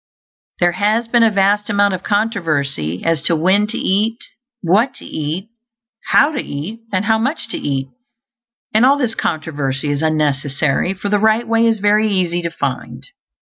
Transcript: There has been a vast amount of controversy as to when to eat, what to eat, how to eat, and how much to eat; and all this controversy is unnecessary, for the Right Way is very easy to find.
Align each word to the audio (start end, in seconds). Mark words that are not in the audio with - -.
There 0.59 0.71
has 0.71 1.07
been 1.07 1.21
a 1.21 1.29
vast 1.29 1.69
amount 1.69 1.93
of 1.93 2.01
controversy 2.01 3.03
as 3.05 3.21
to 3.25 3.35
when 3.35 3.67
to 3.67 3.77
eat, 3.77 4.17
what 4.61 4.95
to 4.95 5.05
eat, 5.05 5.49
how 6.07 6.31
to 6.31 6.41
eat, 6.41 6.79
and 6.91 7.05
how 7.05 7.19
much 7.19 7.47
to 7.49 7.57
eat; 7.59 7.89
and 8.73 8.83
all 8.83 8.97
this 8.97 9.13
controversy 9.13 9.91
is 9.91 10.01
unnecessary, 10.01 10.95
for 10.95 11.09
the 11.09 11.19
Right 11.19 11.47
Way 11.47 11.67
is 11.67 11.77
very 11.77 12.07
easy 12.09 12.41
to 12.41 12.49
find. 12.49 13.05